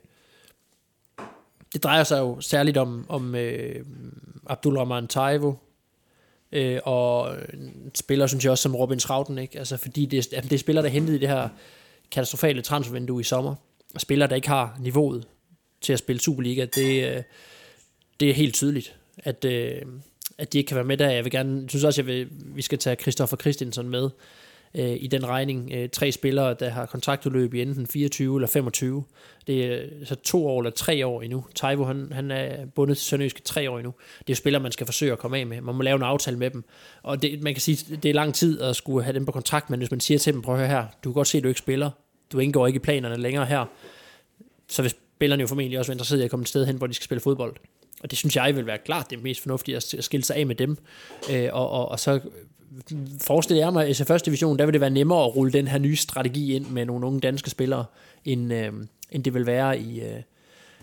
[1.72, 3.84] det drejer sig jo særligt om, om øh,
[4.46, 5.54] Abdulrahman Taivo,
[6.52, 9.58] øh, og en spiller, synes jeg også, som Robin Schrauten, ikke?
[9.58, 11.48] Altså, fordi det, er, det er spillere, der er hentet i det her
[12.10, 13.54] katastrofale transfervindue i sommer.
[13.94, 15.26] Og spillere, der ikke har niveauet
[15.80, 17.22] til at spille Superliga, det, øh,
[18.20, 19.82] det er helt tydeligt, at, øh,
[20.38, 21.10] at de ikke kan være med der.
[21.10, 24.10] Jeg vil gerne, synes også, jeg vil, vi skal tage Christoffer Christensen med
[24.76, 25.72] øh, i den regning.
[25.74, 29.04] Øh, tre spillere, der har kontraktudløb i enten 24 eller 25.
[29.46, 31.44] Det er øh, så to år eller tre år endnu.
[31.54, 33.94] Taivo, han, han er bundet til Sønderjyske tre år endnu.
[34.18, 35.60] Det er jo spillere, man skal forsøge at komme af med.
[35.60, 36.64] Man må lave en aftale med dem.
[37.02, 39.70] Og det, man kan sige, det er lang tid at skulle have dem på kontrakt,
[39.70, 41.44] men hvis man siger til dem, prøv at høre her, du kan godt se, at
[41.44, 41.90] du ikke spiller.
[42.32, 43.64] Du indgår ikke i planerne længere her.
[44.68, 46.86] Så hvis spillerne jo formentlig også være interesseret i at komme et sted hen, hvor
[46.86, 47.56] de skal spille fodbold.
[48.02, 50.54] Og det synes jeg vil være klart det mest fornuftige, at skille sig af med
[50.54, 50.78] dem.
[51.30, 52.20] Øh, og, og, og så
[53.20, 55.68] forestiller jeg mig, at i første division, der vil det være nemmere at rulle den
[55.68, 57.84] her nye strategi ind med nogle unge danske spillere,
[58.24, 58.72] end, øh,
[59.10, 60.22] end det vil være i, øh,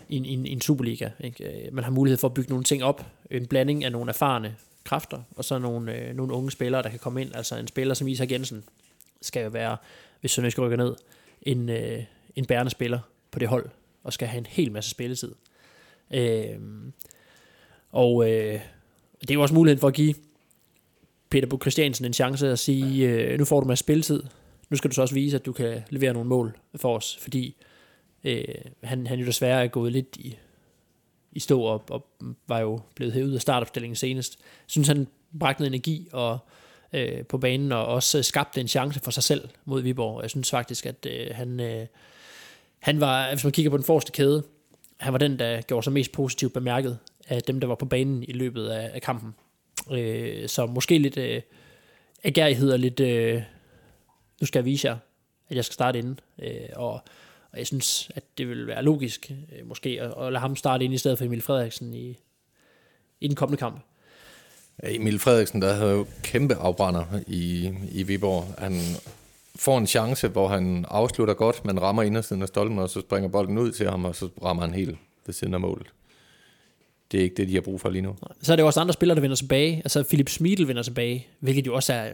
[0.08, 1.08] i, i, i en Superliga.
[1.20, 1.66] Ikke?
[1.66, 3.06] Øh, man har mulighed for at bygge nogle ting op.
[3.30, 6.98] En blanding af nogle erfarne kræfter, og så nogle, øh, nogle unge spillere, der kan
[6.98, 7.34] komme ind.
[7.34, 8.64] Altså en spiller som Isak Jensen
[9.22, 9.76] skal jo være,
[10.20, 10.94] hvis Sønderjysk rykker ned,
[11.42, 12.02] en, øh,
[12.36, 12.98] en bærende spiller
[13.30, 13.68] på det hold,
[14.04, 15.34] og skal have en hel masse spilletid.
[16.10, 16.58] Øh,
[17.92, 18.60] og øh,
[19.20, 20.14] det er jo også muligheden for at give
[21.30, 24.22] Peter Buk Christiansen en chance at sige, øh, nu får du med spilletid,
[24.70, 27.56] nu skal du så også vise, at du kan levere nogle mål for os, fordi
[28.24, 28.44] øh,
[28.82, 30.38] han, han jo desværre er gået lidt i,
[31.32, 32.06] i stå og, og
[32.48, 34.38] var jo blevet hævet af startopstillingen senest.
[34.40, 35.06] Jeg synes, han
[35.38, 36.38] bragte noget energi og,
[36.92, 40.22] øh, på banen, og også øh, skabte en chance for sig selv mod Viborg.
[40.22, 41.86] Jeg synes faktisk, at øh, han, øh,
[42.78, 44.42] han var, hvis man kigger på den forreste kæde,
[44.96, 48.22] han var den, der gjorde sig mest positivt bemærket af dem, der var på banen
[48.22, 49.34] i løbet af, af kampen.
[49.90, 51.42] Øh, så måske lidt øh,
[52.24, 53.42] agerighed og lidt, øh,
[54.40, 54.96] nu skal jeg vise jer,
[55.48, 56.20] at jeg skal starte inden.
[56.42, 56.92] Øh, og,
[57.50, 60.84] og jeg synes, at det vil være logisk øh, måske at, at lade ham starte
[60.84, 62.18] ind i stedet for Emil Frederiksen i,
[63.20, 63.80] i den kommende kamp.
[64.82, 68.54] Emil Frederiksen, der havde jo kæmpe afbrænder i, i Viborg.
[68.58, 68.80] Han
[69.56, 73.28] får en chance, hvor han afslutter godt, men rammer indersiden af stolpen, og så springer
[73.28, 75.86] bolden ud til ham, og så rammer han helt ved siden af målet.
[77.12, 78.16] Det er ikke det, de har brug for lige nu.
[78.42, 79.76] Så er det også andre spillere, der vender tilbage.
[79.76, 82.08] Altså Philip Smidl vender tilbage, hvilket jo også er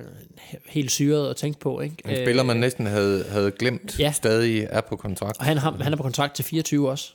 [0.66, 1.80] helt syret at tænke på.
[1.80, 1.96] Ikke?
[2.04, 4.12] En spiller, man næsten havde, havde glemt, ja.
[4.12, 5.38] stadig er på kontrakt.
[5.38, 7.12] Og han, har, han er på kontrakt til 24 også.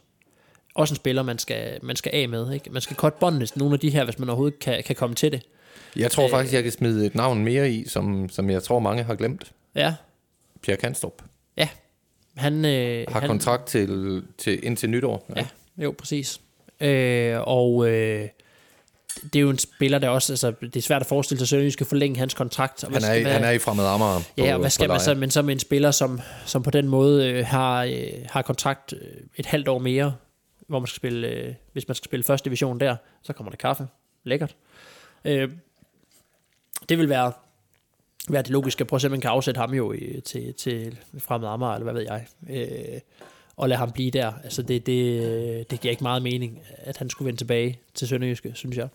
[0.75, 2.53] Også en spiller, man skal, man skal af med.
[2.53, 2.69] Ikke?
[2.69, 5.31] Man skal cutte båndene nogle af de her, hvis man overhovedet kan, kan komme til
[5.31, 5.41] det.
[5.95, 8.79] Jeg tror øh, faktisk, jeg kan smide et navn mere i, som, som jeg tror,
[8.79, 9.51] mange har glemt.
[9.75, 9.93] Ja.
[10.65, 11.21] Pierre Kanstrup.
[11.57, 11.69] Ja.
[12.37, 15.25] Han, øh, har han, kontrakt til, til, indtil nytår.
[15.35, 15.45] Ja,
[15.77, 16.41] ja jo, præcis.
[16.81, 18.27] Øh, og øh,
[19.23, 21.73] det er jo en spiller, der også, altså, det er svært at forestille sig, at
[21.73, 22.83] skal forlænge hans kontrakt.
[22.83, 24.21] Og han, er, hvad, han er i fremmed Amager.
[24.37, 26.87] Ja, og hvad skal man så, men så med en spiller, som, som på den
[26.87, 28.99] måde øh, har, øh, har kontrakt øh,
[29.35, 30.15] et halvt år mere,
[30.67, 33.57] hvor man skal spille, øh, hvis man skal spille første division der, så kommer der
[33.57, 33.87] kaffe.
[34.23, 34.55] Lækkert.
[35.25, 35.49] Øh,
[36.89, 37.31] det vil være,
[38.29, 38.81] være det logiske.
[38.81, 41.83] at prøve at se, man kan afsætte ham jo i, til, til fremmed Amager, eller
[41.83, 42.25] hvad ved jeg.
[42.49, 42.99] Øh,
[43.57, 44.33] og lade ham blive der.
[44.43, 48.51] Altså det, det, det giver ikke meget mening, at han skulle vende tilbage til Sønderjyske,
[48.53, 48.87] synes jeg.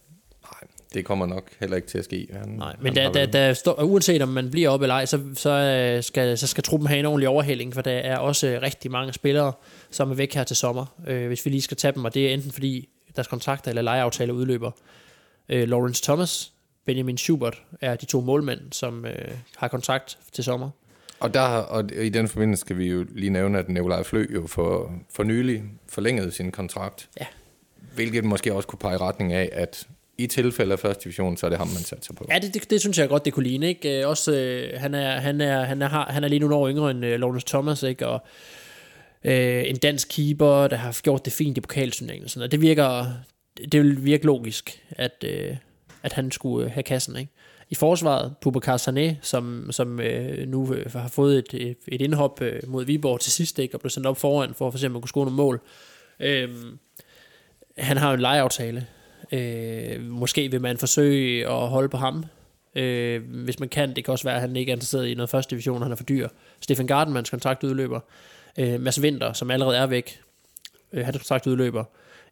[0.42, 2.28] Nej, det kommer nok heller ikke til at ske.
[2.32, 5.20] Han, Nej, men der, der, der står, uanset om man bliver op eller ej, så,
[5.34, 8.90] så, øh, skal, så skal truppen have en ordentlig overhælling, for der er også rigtig
[8.90, 9.52] mange spillere,
[9.90, 12.28] som er væk her til sommer, øh, hvis vi lige skal tage dem, og det
[12.28, 14.70] er enten fordi deres kontrakter eller lejeaftaler udløber.
[15.48, 16.52] Øh, Lawrence Thomas,
[16.90, 19.12] Benjamin Schubert er de to målmænd, som øh,
[19.56, 20.70] har kontrakt til sommer.
[21.20, 24.46] Og, der, og i den forbindelse skal vi jo lige nævne, at Nikolaj Flø jo
[24.46, 27.08] for, for nylig forlængede sin kontrakt.
[27.20, 27.26] Ja.
[27.94, 29.86] Hvilket måske også kunne pege i retning af, at
[30.18, 32.26] i tilfælde af første division, så er det ham, man satser på.
[32.30, 33.68] Ja, det, det, det synes jeg godt, det kunne ligne.
[33.68, 34.06] Ikke?
[34.06, 37.04] Også, øh, han, er, han, er, han, er, han er lige nogle år yngre end
[37.04, 38.06] øh, Lawrence Thomas, ikke?
[38.06, 38.22] og
[39.24, 42.28] øh, en dansk keeper, der har gjort det fint i pokalturneringen.
[42.28, 43.06] Sådan, og det virker,
[43.72, 45.56] det vil virke logisk, at, øh,
[46.02, 47.16] at han skulle øh, have kassen.
[47.16, 47.32] Ikke?
[47.72, 48.34] i forsvaret.
[48.40, 53.20] Boubacar Sané, som, som øh, nu øh, har fået et, et indhop øh, mod Viborg
[53.20, 55.24] til sidst, ikke, og blev sendt op foran for at se, om man kunne score
[55.24, 55.60] nogle mål.
[56.20, 56.48] Øh,
[57.78, 58.86] han har jo en lejeaftale
[59.32, 62.24] Øh, måske vil man forsøge at holde på ham,
[62.74, 63.96] øh, hvis man kan.
[63.96, 65.96] Det kan også være, at han ikke er interesseret i noget første division, han er
[65.96, 66.28] for dyr.
[66.60, 68.00] Stefan Gardenmans kontrakt udløber.
[68.58, 70.20] Øh, Mads Winter, som allerede er væk,
[70.92, 71.84] øh, hans kontrakt udløber.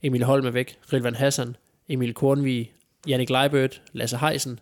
[0.02, 0.78] Emil Holm er væk.
[0.92, 1.57] Rilvan Hassan,
[1.88, 2.72] Emil Kornvig,
[3.09, 4.61] Jannik Leibert, Lasse Heisen,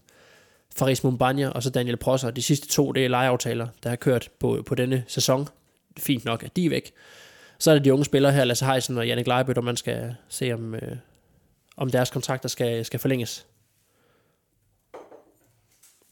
[0.76, 2.30] Faris Mumbanya og så Daniel Prosser.
[2.30, 5.48] De sidste to, det er lejeaftaler, der har kørt på, på denne sæson.
[5.98, 6.92] Fint nok, at de er væk.
[7.58, 10.14] Så er det de unge spillere her, Lasse Heisen og Jannik Leibert, og man skal
[10.28, 10.96] se, om, øh,
[11.76, 13.46] om deres kontrakter skal, skal forlænges.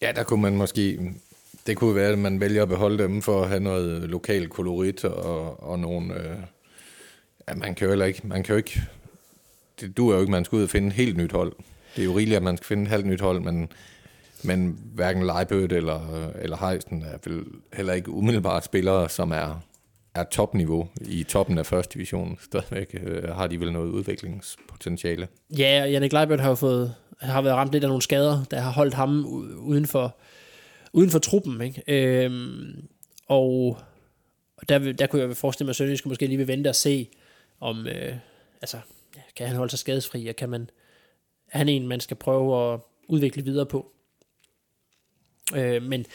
[0.03, 1.15] Ja, der kunne man måske...
[1.67, 5.05] Det kunne være, at man vælger at beholde dem for at have noget lokal kolorit
[5.05, 6.15] og, og nogle...
[6.15, 6.37] Øh,
[7.49, 8.27] ja, man kan jo heller ikke...
[8.27, 8.83] Man kan jo ikke
[9.81, 11.53] det duer jo ikke, at man skal ud og finde et helt nyt hold.
[11.97, 13.69] Det er jo rigeligt, at man skal finde et halvt nyt hold, men,
[14.45, 19.61] men hverken Leibødt eller, eller Heisen er vel heller ikke umiddelbart spillere, som er,
[20.15, 22.39] er topniveau i toppen af første division.
[22.41, 25.29] Stadigvæk øh, har de vel noget udviklingspotentiale.
[25.59, 28.71] Ja, Jannik Leibødt har jo fået, har været ramt lidt af nogle skader, der har
[28.71, 29.25] holdt ham
[29.59, 30.17] uden for,
[30.93, 31.61] uden for truppen.
[31.61, 31.83] Ikke?
[31.87, 32.89] Øhm,
[33.27, 33.79] og
[34.69, 37.09] der, der kunne jeg forestille mig, at Sønderjysk måske lige vil vente og se,
[37.61, 38.15] om, øh,
[38.63, 38.79] altså,
[39.37, 40.84] kan han holde sig skadesfri, og kan man, øh,
[41.55, 43.91] han en, man skal prøve at udvikle videre på.
[45.57, 46.07] Øh, men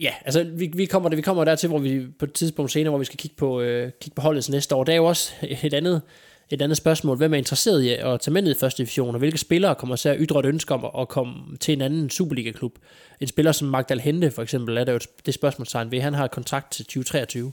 [0.00, 2.98] ja, altså vi, vi, kommer, vi kommer dertil, hvor vi på et tidspunkt senere, hvor
[2.98, 4.84] vi skal kigge på, øh, kigge på holdets næste år.
[4.84, 6.02] Der er jo også et andet,
[6.50, 7.16] et andet spørgsmål.
[7.16, 9.96] Hvem er interesseret i at tage med ned i første division, og hvilke spillere kommer
[9.96, 12.78] til at ytre et ønske om at komme til en anden Superliga-klub?
[13.20, 16.00] En spiller som Magdal Hente, for eksempel, er der jo det spørgsmålstegn ved.
[16.00, 17.52] Han har kontrakt til 2023.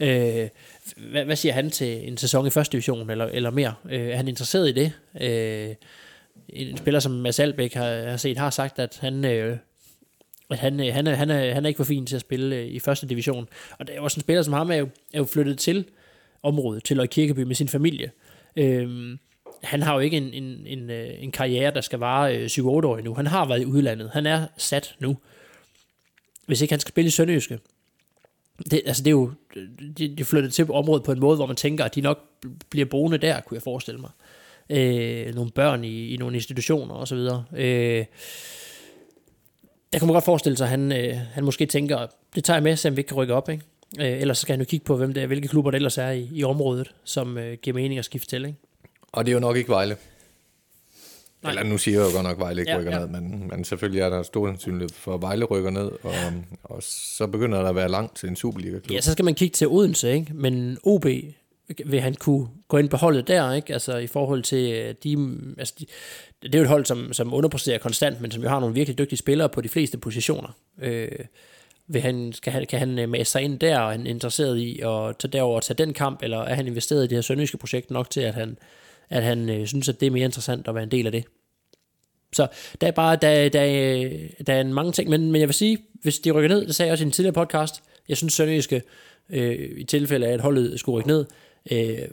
[0.00, 0.48] Øh,
[1.10, 3.74] hvad, hvad siger han til en sæson i første division, eller, eller mere?
[3.90, 4.92] Øh, er han interesseret i det?
[5.20, 5.74] Øh,
[6.52, 9.24] en spiller som Mads Albeck har, har set, har sagt, at han...
[9.24, 9.56] Øh,
[10.50, 12.68] at han, øh, han, er, han, er, han er ikke for fin til at spille
[12.68, 13.48] i første division.
[13.78, 15.84] Og det er også en spiller som ham, er jo, er jo flyttet til
[16.42, 18.10] området, til Kirkeby med sin familie.
[18.56, 19.18] Øhm,
[19.62, 22.96] han har jo ikke en, en, en, en karriere, der skal vare øh, 7-8 år
[22.96, 23.14] endnu.
[23.14, 24.10] Han har været i udlandet.
[24.12, 25.16] Han er sat nu.
[26.46, 27.58] Hvis ikke han skal spille i Sønderjyske,
[28.70, 29.32] det, altså det er jo,
[29.98, 32.18] de, de flyttet til området på en måde, hvor man tænker, at de nok
[32.70, 34.10] bliver boende der, kunne jeg forestille mig.
[34.70, 37.44] Øh, nogle børn i, i nogle institutioner og så videre.
[37.56, 38.04] Øh,
[39.92, 42.62] der kan man godt forestille sig, at han, øh, han måske tænker, det tager jeg
[42.62, 43.64] med, så vi ikke kan rykke op, ikke?
[44.00, 45.98] Øh, ellers så skal han jo kigge på, hvem det er, hvilke klubber der ellers
[45.98, 48.58] er i, i området, som øh, giver mening at skifte til, ikke?
[49.12, 49.96] Og det er jo nok ikke Vejle.
[51.42, 51.50] Nej.
[51.52, 52.98] Eller nu siger jeg jo godt nok, at Vejle ikke ja, rykker ja.
[52.98, 56.12] ned, men, men selvfølgelig er der stor sandsynlighed for, at Vejle rykker ned, og,
[56.64, 58.94] og så begynder der at være langt til en Superliga-klub.
[58.94, 60.34] Ja, så skal man kigge til Odense, ikke?
[60.34, 61.06] men OB
[61.86, 63.72] vil han kunne gå ind på holdet der, ikke?
[63.72, 65.86] Altså i forhold til øh, de, altså de,
[66.42, 68.98] det er jo et hold, som, som underpresterer konstant, men som jo har nogle virkelig
[68.98, 70.56] dygtige spillere på de fleste positioner.
[70.82, 71.08] Øh,
[71.86, 74.58] vil han, skal han, kan han øh, mase sig ind der, og er han interesseret
[74.58, 77.22] i at tage derover og tage den kamp, eller er han investeret i det her
[77.22, 78.58] sønderjyske projekt nok til, at han,
[79.10, 81.24] at han øh, synes, at det er mere interessant at være en del af det.
[82.32, 82.46] Så
[82.80, 85.78] der er bare, der, der, øh, der er mange ting, men, men jeg vil sige,
[86.02, 88.82] hvis de rykker ned, det sagde jeg også i en tidligere podcast, jeg synes Sønderjyske,
[89.30, 91.24] øh, i tilfælde af, at holdet skulle rykke ned,
[91.70, 92.08] øh,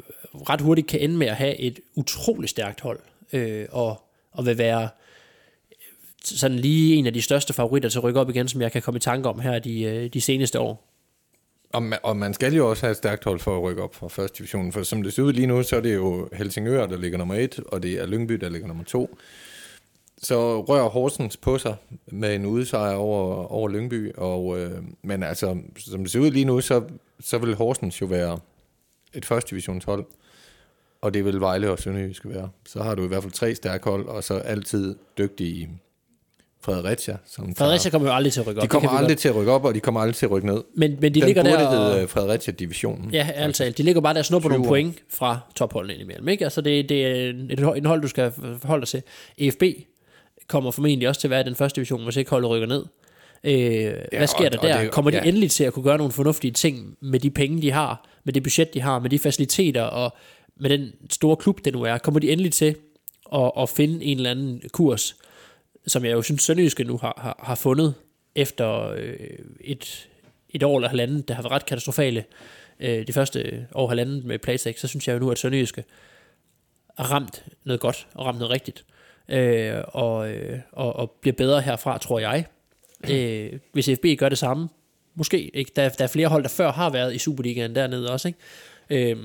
[0.50, 3.00] ret hurtigt kan ende med at have et utroligt stærkt hold,
[3.34, 4.90] øh, og, og vil være øh,
[6.24, 8.82] sådan lige en af de største favoritter til at rykke op igen, som jeg kan
[8.82, 10.84] komme i tanke om her de, øh, de seneste år.
[11.74, 13.96] Og man, og man skal jo også have et stærkt hold for at rykke op
[13.96, 16.86] fra første division, for som det ser ud lige nu, så er det jo Helsingør,
[16.86, 19.18] der ligger nummer et, og det er Lyngby, der ligger nummer to.
[20.22, 21.76] Så rører Horsens på sig
[22.08, 26.46] med en udsejr over, over Lyngby, og, øh, men altså, som det ser ud lige
[26.46, 26.84] nu, så,
[27.20, 28.40] så vil Horsens jo være
[29.18, 30.06] et første divisionshold,
[31.02, 32.50] og det vil Vejle og Sønderjysk være.
[32.66, 35.70] Så har du i hvert fald tre stærke hold, og så altid dygtige
[36.62, 37.18] Fredericia.
[37.26, 38.64] Som Fredericia kommer jo aldrig til at rykke op.
[38.64, 39.20] De kommer aldrig godt.
[39.20, 40.64] til at rykke op, og de kommer aldrig til at rykke ned.
[40.76, 41.70] Men, men de Den ligger der...
[41.70, 43.12] hedde øh, Fredericia-divisionen.
[43.14, 43.74] Ja, altså.
[43.78, 46.28] De ligger bare der og snupper nogle point fra topholdene indimellem.
[46.28, 46.44] Ikke?
[46.44, 49.04] Altså det, det er et, hold, du skal forholde dig til.
[49.38, 49.64] EFB
[50.48, 52.86] kommer formentlig også til at være i den første division, hvis ikke holdet rykker ned.
[53.44, 54.82] Øh, ja, hvad sker og, der der?
[54.82, 55.24] Det, kommer de ja.
[55.24, 58.44] endelig til at kunne gøre nogle fornuftige ting med de penge, de har, med det
[58.44, 60.16] budget, de har, med de faciliteter og
[60.56, 61.98] med den store klub, det nu er?
[61.98, 62.76] Kommer de endelig til
[63.34, 65.16] at, at finde en eller anden kurs,
[65.88, 67.94] som jeg jo synes, Sønderjyske nu har, har, har fundet
[68.36, 69.16] efter øh,
[69.62, 70.10] et,
[70.50, 72.24] et år eller halvandet, der har været ret katastrofale
[72.80, 75.84] øh, de første år halvandet med Playtech, så synes jeg jo nu, at Sønderjyske
[76.98, 78.86] har ramt noget godt og ramt noget rigtigt.
[79.30, 82.46] Øh, og, øh, og, og bliver bedre herfra, tror jeg.
[83.10, 84.70] Øh, hvis FB gør det samme,
[85.18, 85.56] måske.
[85.56, 85.72] Ikke?
[85.76, 88.28] Der, der er flere hold, der før har været i Superligaen dernede også.
[88.28, 89.12] Ikke?
[89.12, 89.18] Øh,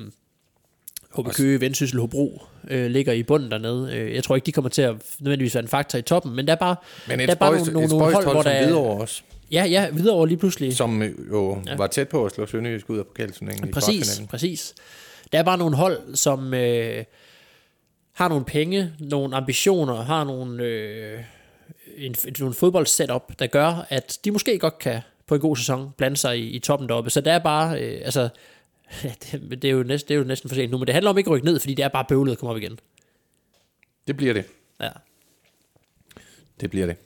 [1.18, 3.96] HB Køge, Vendsyssel, Hobro øh, ligger i bunden dernede.
[3.96, 6.46] Øh, jeg tror ikke, de kommer til at nødvendigvis være en faktor i toppen, men
[6.46, 6.76] der er bare,
[7.08, 8.74] men der er bare nogle, nogle, nogle hold, hvor der er...
[8.74, 9.22] også.
[9.52, 10.76] Ja, ja, videre lige pludselig.
[10.76, 11.76] Som jo ja.
[11.76, 14.74] var tæt på at slå Sønderjysk ud af pokalturneringen Præcis, præcis.
[15.32, 16.54] Der er bare nogle hold, som...
[16.54, 17.04] Øh,
[18.12, 21.20] har nogle penge, nogle ambitioner, har nogle, øh,
[21.96, 25.00] en, nogle fodboldsetup, der gør, at de måske godt kan
[25.32, 27.10] på en god sæson blande sig i, i toppen deroppe.
[27.10, 28.28] Så det er bare, øh, altså,
[29.22, 31.10] det, det, er jo næsten, det er jo næsten for sent nu, men det handler
[31.10, 32.78] om ikke at rykke ned, fordi det er bare bøvlet at komme op igen.
[34.06, 34.44] Det bliver det.
[34.80, 34.88] Ja.
[36.60, 36.96] Det bliver det.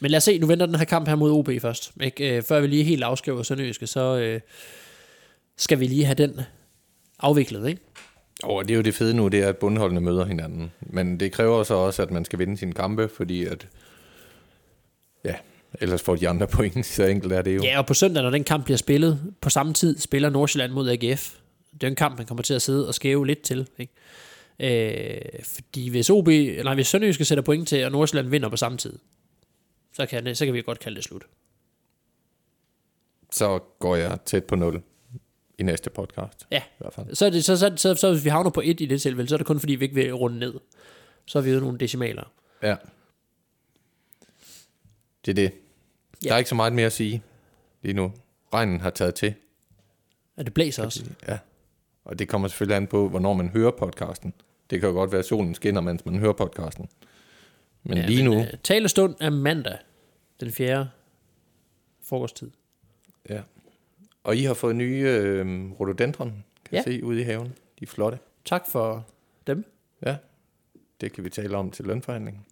[0.00, 1.92] Men lad os se, nu venter den her kamp her mod OB først.
[2.00, 2.36] Ikke?
[2.36, 4.40] Øh, før vi lige helt afskriver Sønderjyske, så øh,
[5.56, 6.40] skal vi lige have den
[7.18, 7.80] afviklet, ikke?
[8.42, 10.72] Og det er jo det fede nu, det er, at bundholdene møder hinanden.
[10.80, 13.68] Men det kræver så også, at man skal vinde sine kampe, fordi at,
[15.24, 15.34] ja,
[15.80, 17.62] ellers får de andre point, så enkelt er det jo.
[17.62, 20.88] Ja, og på søndag, når den kamp bliver spillet, på samme tid spiller Nordsjælland mod
[20.88, 21.34] AGF.
[21.72, 23.92] Det er en kamp, man kommer til at sidde og skæve lidt til, ikke?
[24.60, 28.78] Øh, fordi hvis OB, eller hvis Sønderjyske sætter point til, og Nordsjælland vinder på samme
[28.78, 28.98] tid,
[29.92, 31.22] så kan, så kan vi godt kalde det slut.
[33.32, 34.82] Så går jeg tæt på 0
[35.58, 36.46] i næste podcast.
[36.50, 37.14] Ja, i hvert fald.
[37.14, 39.28] så, er det, så, så, så, så, hvis vi havner på 1 i det tilfælde,
[39.28, 40.54] så er det kun fordi, vi ikke vil runde ned.
[41.26, 42.32] Så har vi jo nogle decimaler.
[42.62, 42.76] Ja.
[45.24, 45.52] Det er det.
[46.24, 46.28] Ja.
[46.28, 47.22] Der er ikke så meget mere at sige
[47.82, 48.12] lige nu.
[48.54, 49.34] Regnen har taget til.
[50.38, 51.04] Ja, det blæser også.
[51.28, 51.38] Ja.
[52.04, 54.34] Og det kommer selvfølgelig an på, hvornår man hører podcasten.
[54.70, 56.88] Det kan jo godt være, at solen skinner, mens man hører podcasten.
[57.82, 58.40] Men ja, lige nu...
[58.40, 59.78] Øh, talestund er mandag,
[60.40, 60.88] den 4.
[62.02, 62.50] frokosttid.
[63.28, 63.40] Ja.
[64.24, 66.82] Og I har fået nye øh, rhododendron, kan Ja.
[66.82, 67.46] se, ude i haven.
[67.78, 68.18] De er flotte.
[68.44, 69.06] Tak for
[69.46, 69.64] dem.
[70.06, 70.16] Ja.
[71.00, 72.44] Det kan vi tale om til lønforhandlingen.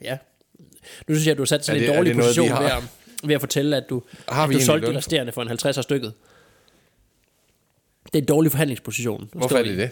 [0.00, 0.18] Ja.
[1.08, 2.62] Nu synes jeg, at du har sat i en dårlig noget, position har?
[2.62, 2.82] ved at,
[3.24, 6.12] ved at fortælle, at du, Har at du solgte de resterende for en 50 stykket.
[8.04, 9.28] Det er en dårlig forhandlingsposition.
[9.32, 9.90] Hvorfor er det det?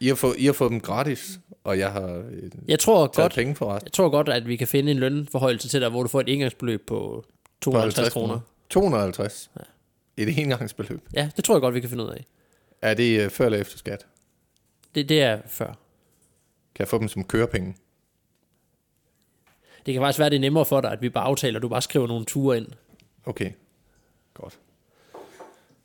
[0.00, 3.34] I har, fået, I har fået dem gratis, og jeg har øh, Jeg tror godt,
[3.34, 3.86] penge for resten.
[3.86, 6.28] jeg tror godt, at vi kan finde en lønforhøjelse til dig, hvor du får et
[6.28, 7.24] indgangsbeløb på
[7.60, 8.40] 250 kroner.
[8.70, 9.50] 250.
[9.58, 10.22] Ja.
[10.22, 11.00] Et engangsbeløb.
[11.14, 12.24] Ja, det tror jeg godt, vi kan finde ud af.
[12.82, 14.06] Er det øh, før eller efter skat?
[14.94, 15.66] Det, det er før.
[15.66, 15.76] Kan
[16.78, 17.74] jeg få dem som kørepenge?
[19.86, 21.68] Det kan faktisk være, det er nemmere for dig, at vi bare aftaler, at du
[21.68, 22.66] bare skriver nogle ture ind.
[23.24, 23.50] Okay,
[24.34, 24.58] godt.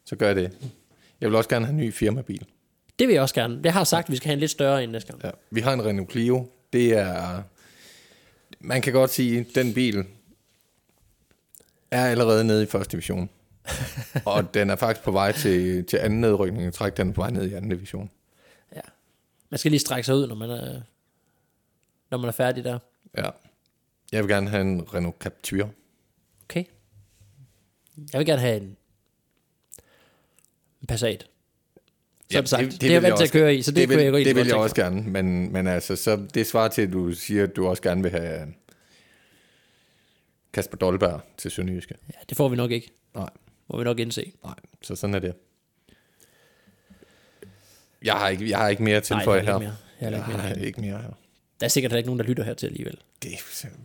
[0.06, 0.58] Så gør jeg det.
[1.22, 2.46] Jeg vil også gerne have en ny firmabil.
[3.00, 3.62] Det vil jeg også gerne.
[3.64, 5.24] Jeg har sagt, at vi skal have en lidt større end næste gang.
[5.24, 5.30] Ja.
[5.52, 6.50] Vi har en Renault Clio.
[6.74, 7.44] Det er...
[8.60, 10.06] Man kan godt sige, at den bil
[11.92, 13.30] er allerede nede i første division.
[14.26, 16.74] og den er faktisk på vej til, til anden nedrykning.
[16.74, 18.10] Træk, den på vej ned i anden division.
[18.76, 18.82] Ja.
[19.50, 20.82] Man skal lige strække sig ud, når man er,
[22.12, 22.80] når man er færdig der.
[23.18, 23.30] Ja.
[24.12, 25.72] Jeg vil gerne have en Renault Captur.
[26.44, 26.64] Okay.
[28.14, 28.78] Jeg vil gerne have en,
[30.82, 31.28] en Passat.
[32.32, 32.64] Så ja, sagt.
[32.64, 34.12] det, det, det er jeg vant til at køre i, så det, det vil, jeg
[34.12, 37.12] godt Det vil jeg også gerne, men, men altså, så det svarer til, at du
[37.12, 38.54] siger, at du også gerne vil have
[40.54, 41.96] Kasper Dolberg til Sønderjyske.
[42.08, 42.92] Ja, det får vi nok ikke.
[43.16, 43.30] Nej.
[43.68, 44.34] Må vi nok indse.
[44.44, 45.34] Nej, så sådan er det.
[48.04, 49.58] Jeg har ikke, jeg har ikke mere Nej, jeg har her.
[49.60, 49.76] mere.
[50.02, 50.42] Jeg har ikke mere.
[50.42, 51.27] Jeg har ikke mere her.
[51.60, 52.98] Der er sikkert ikke nogen, der lytter her til alligevel.
[53.24, 53.30] Det,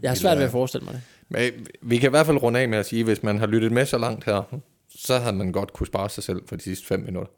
[0.03, 1.03] Jeg har svært ved at forestille mig det.
[1.29, 3.47] Men vi kan i hvert fald runde af med at sige, at hvis man har
[3.47, 6.63] lyttet med så langt her, så har man godt kunne spare sig selv for de
[6.63, 7.33] sidste fem minutter.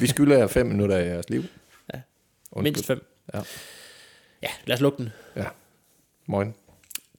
[0.00, 1.42] Vi skylder jer fem minutter af jeres liv.
[1.94, 2.00] Ja.
[2.52, 2.62] Undskyld.
[2.62, 3.04] Mindst fem.
[3.34, 3.40] Ja.
[4.42, 5.10] Ja, lad os lukke den.
[5.36, 5.46] Ja.
[6.26, 6.54] Morgen.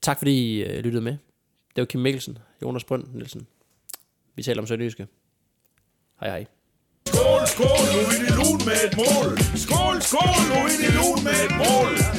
[0.02, 1.12] Tak fordi I øh, lyttede med.
[1.76, 3.46] Det var Kim Mikkelsen, Jonas Brønd Nielsen.
[4.34, 5.06] Vi taler om Sønderjyske.
[6.20, 6.46] Hej hej
[7.22, 9.38] skål, skål, nu er det lun med et mål.
[9.56, 12.11] Skål, skål, nu er det lun med et mål.